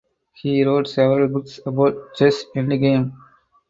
[0.33, 3.13] He wrote several books about chess endgame.